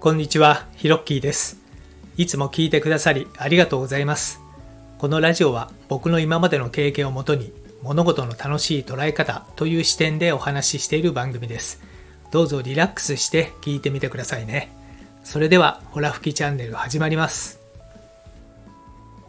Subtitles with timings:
[0.00, 1.58] こんにちは、ヒロッキーです。
[2.16, 4.40] いつも聞いてくださりありがとうございます。
[4.96, 7.52] このラジオは僕の今までの経験をもとに
[7.82, 11.82] 物事の楽しい捉え方という視点でお話ししている番組です。
[12.30, 14.72] どうぞリラックスして聞いてみてくださいね。
[15.22, 17.60] それでは、ホラ吹きチャンネル始まります。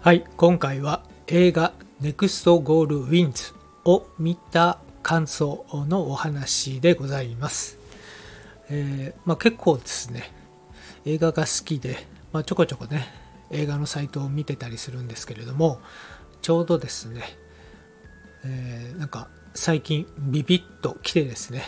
[0.00, 7.76] はい、今回は映画 NEXT GOAL WINS を見た感想のお話でございます。
[8.68, 10.30] えーまあ、結構ですね、
[11.04, 11.96] 映画が好きで、
[12.32, 13.06] まあ、ちょこちょこね、
[13.50, 15.80] 映画のサイトを見てたりするんですけれども、
[16.42, 17.22] ちょうどですね、
[18.44, 21.62] えーなんか最近ビビッと来てですね、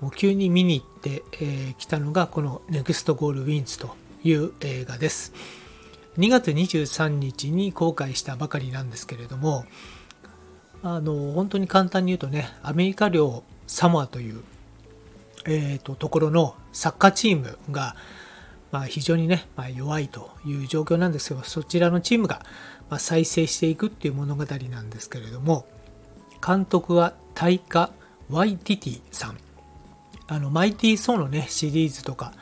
[0.00, 5.32] もう急に見に行ってき、えーたのがこの NEXT GOAL WINS という映画です。
[6.18, 9.64] 2月23日に公開したばかりなんですけれども、
[10.82, 14.42] あの本当に簡単に言うとね、アメリカ領サモアという、
[15.46, 17.96] えーとところのサッカーチームが、
[18.72, 22.40] まあ、非常にね、まあ、弱いという状況なんですけど、そちらのチームが、
[22.88, 25.66] ま、再生していくっていう物語なんですけれども、
[26.44, 27.90] 監督はタイカ・
[28.30, 29.36] ワイティティさん。
[30.26, 32.32] あの、マイティー・ソーのね、シリーズとか、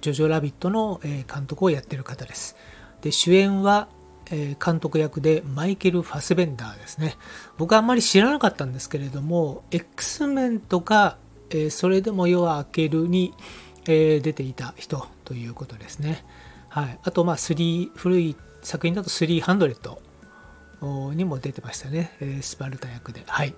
[0.00, 2.56] ジョジョ・ラビットの、え監督をやってる方です。
[3.02, 3.88] で、主演は、
[4.30, 7.18] え監督役でマイケル・ファスベンダーですね。
[7.58, 11.18] 僕はあんまり知らなかったんですけれども、X メンとか、
[11.50, 13.34] えそれでも夜は明けるに、
[13.86, 16.24] え出ていた人ということですね。
[16.68, 16.98] はい。
[17.02, 19.98] あと、まあ、3、古い作品だと300
[21.14, 22.16] にも出てましたね。
[22.20, 23.22] えースパルタ役で。
[23.26, 23.54] はい。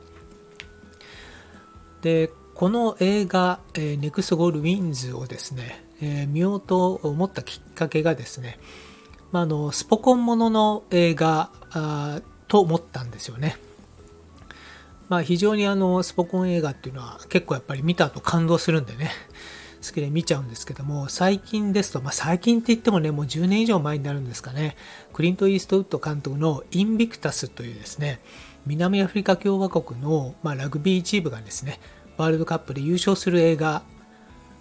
[2.03, 8.59] で、この映画、えー、ネクストゴールウィンズをですね、えー見ようと思ったきっかけがですね、
[9.33, 13.57] まあ、あのスポコンものの映画だと思ったんですよね。
[15.09, 19.11] まあ、非常にあのスポコン映画っていうのは結構やっぱり見た後感動するんでね、
[19.87, 24.77] 好きで見ちゃうんですけども、最近ですと、まあ、最近って言ってもね、もう10年以上前になるんですかね、
[25.13, 28.21] クリント・イーストウッド監督のインビクタスというですね、
[28.67, 31.81] 南アフリカ共和国の、まあ、ラグビーチームがですね、
[32.17, 33.83] ワールドカップで優勝する映画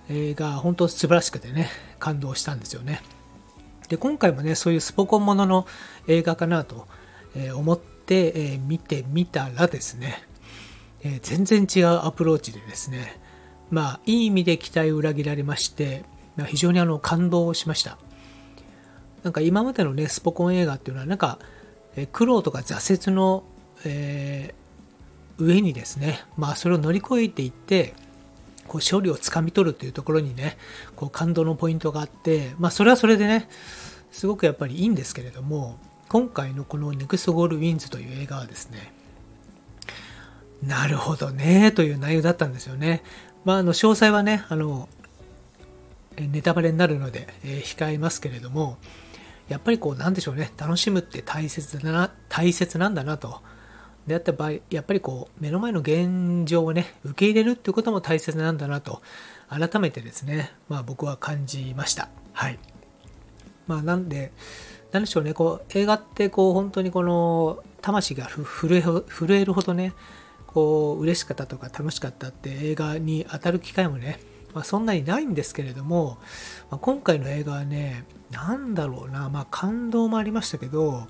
[0.09, 1.69] 映画、本当素晴らしくてね、
[1.99, 3.01] 感動したんですよね。
[3.89, 5.67] で、今回もね、そういうスポコンものの
[6.07, 6.87] 映画かなと
[7.55, 10.23] 思って、え見てみたらですね、
[11.03, 13.19] え全然違うアプローチでですね、
[13.71, 16.03] まあ、いい意味で期待を裏切られまして、
[16.35, 17.97] まあ非常にあの感動しました。
[19.23, 21.39] なんか今までのね、スポコン映画っていうのは、なんか、
[21.95, 23.43] え苦労とか挫折の、
[23.85, 24.65] えー
[25.37, 27.93] 上にですね、まあそれを乗り越えていって、
[28.67, 30.57] こう勝利をつかみ取るっていうところにね、
[30.95, 33.49] こう感動のポイントがあって、まあそれはそれでね、
[34.11, 35.77] すごくやっぱりいいんですけれども、
[36.09, 38.93] 今回のこの NEXT GOAL WINS という映画はですね、
[40.67, 43.03] なるほどね、という内容だったんですよね。
[43.43, 44.89] まああの詳細はね、あの、
[46.17, 48.77] ネタバレになるので、えー控えますけれども、
[49.47, 53.41] やっぱりこう、なんでしょうね、楽しむって大切だな、大切なんだなと。
[54.07, 59.01] であった場合、やっぱりこう、目の前の現状をね、受け入れるっていうことも大切なんだなと、
[59.49, 62.09] 改めてですね、まあ僕は感じました。
[62.33, 62.59] はい。
[63.67, 64.31] まあなんで、
[64.91, 69.93] なんでしょうね、こう、映画ってこう、本当にこの、魂が震え震えるほどね、
[70.55, 74.19] こう、嬉しかったとか楽しかったって映画に当たる機会もね、
[74.53, 76.17] まあ、そんなにないんですけれども、
[76.71, 81.07] まあ、今回の映画はね、なんだろうな、まあ感動もありましたけど、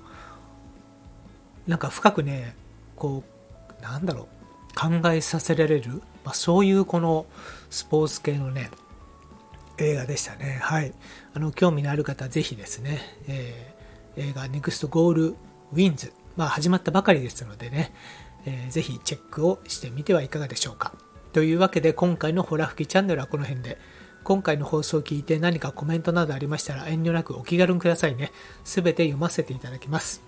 [1.66, 2.56] なんか深くね、
[2.96, 3.24] こ
[3.80, 7.24] う、なんだろう、考えさせられる、まあ、そういうこの
[7.70, 8.70] スポーツ系のね、
[9.78, 10.58] 映画でしたね。
[10.60, 10.92] はい。
[11.32, 13.76] あの、興味のある方、ぜひですね、えー
[14.16, 15.34] 映画 NEXT GOAL
[15.74, 17.92] WINS、まあ、始まったばかりですのでね、
[18.46, 20.94] えーぜひチェックをしてみてはいかがでしょうか。
[21.32, 23.78] というわけで、今回のホラ吹きチャンネルはこの辺で、
[24.24, 28.32] 今回の放送を聞いて何かコメントなどありましたら遠慮なくお気軽にくださいね。
[28.64, 30.22] すべて読ませていただきます。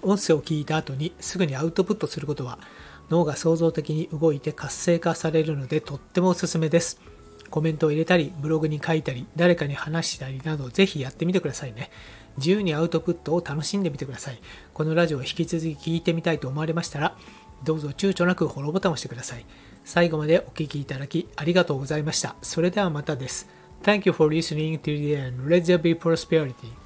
[0.00, 2.58] 音声を聞いた後にすぐにアウトプットすることは
[3.10, 6.98] 脳が創造的に動いて活性化されるのでとってもおすすめです。
[7.50, 11.90] コメントを入れたり、ブログに書いたり、誰かに話したりなどぜひやってみてくださいね。
[12.36, 14.38] 自由にアウトプットを楽しんでみてください。
[14.72, 17.16] このラジオを引き続き聞いてみたいと思われましたら、
[17.64, 19.44] どうぞ躊躇なくフォローボタンを押してください。
[19.84, 22.36] 最後までお聴きいただきありがとうございました。
[22.42, 23.48] それではまたです。
[23.82, 25.46] Thank you for listening to the end.
[25.46, 26.83] Let there be prosperity.